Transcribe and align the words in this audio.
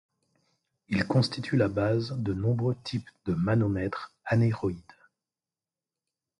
Il 0.89 1.05
constitue 1.05 1.57
la 1.57 1.67
base 1.67 2.13
de 2.13 2.33
nombreux 2.33 2.75
types 2.85 3.07
de 3.27 3.35
manomètres 3.35 4.15
anéroïdes. 4.25 4.81